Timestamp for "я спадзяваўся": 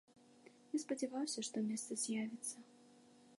0.75-1.39